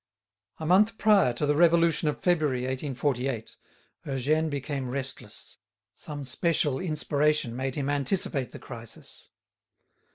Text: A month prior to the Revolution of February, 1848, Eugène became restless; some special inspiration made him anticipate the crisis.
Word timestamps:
A 0.57 0.65
month 0.65 0.97
prior 0.97 1.31
to 1.33 1.45
the 1.45 1.55
Revolution 1.55 2.07
of 2.07 2.19
February, 2.19 2.61
1848, 2.61 3.55
Eugène 4.07 4.49
became 4.49 4.89
restless; 4.89 5.59
some 5.93 6.25
special 6.25 6.79
inspiration 6.79 7.55
made 7.55 7.75
him 7.75 7.87
anticipate 7.87 8.49
the 8.49 8.57
crisis. 8.57 9.29